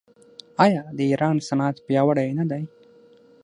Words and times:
آیا 0.65 0.83
د 0.97 0.99
ایران 1.09 1.37
صنعت 1.47 1.75
پیاوړی 1.85 2.29
نه 2.39 2.45
دی؟ 2.51 2.63